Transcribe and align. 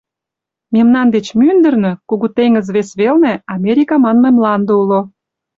Мемнан 0.73 1.07
деч 1.15 1.27
мӱндырнӧ, 1.39 1.91
кугу 2.07 2.27
теҥыз 2.35 2.67
вес 2.75 2.89
велне, 2.99 3.33
Америка 3.55 3.95
манме 4.03 4.29
мланде 4.37 4.73
уло. 4.81 5.01